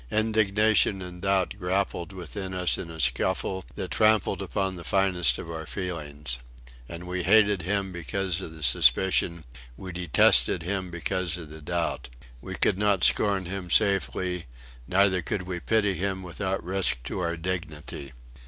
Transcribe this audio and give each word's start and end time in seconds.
Indignation 0.09 0.99
and 1.03 1.21
doubt 1.21 1.53
grappled 1.59 2.11
within 2.11 2.55
us 2.55 2.75
in 2.75 2.89
a 2.89 2.99
scuffle 2.99 3.63
that 3.75 3.91
trampled 3.91 4.41
upon 4.41 4.75
the 4.75 4.83
finest 4.83 5.37
of 5.37 5.47
our 5.51 5.67
feelings. 5.67 6.39
And 6.89 7.05
we 7.05 7.21
hated 7.21 7.61
him 7.61 7.91
because 7.91 8.41
of 8.41 8.51
the 8.55 8.63
suspicion; 8.63 9.43
we 9.77 9.91
detested 9.91 10.63
him 10.63 10.89
because 10.89 11.37
of 11.37 11.49
the 11.51 11.61
doubt. 11.61 12.09
We 12.41 12.55
could 12.55 12.79
not 12.79 13.03
scorn 13.03 13.45
him 13.45 13.69
safely 13.69 14.45
neither 14.87 15.21
could 15.21 15.43
we 15.43 15.59
pity 15.59 15.93
him 15.93 16.23
without 16.23 16.63
risk 16.63 17.03
to 17.03 17.19
our 17.19 17.37
dignity. 17.37 18.11